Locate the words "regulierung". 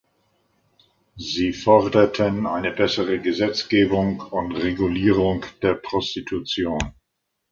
4.53-5.45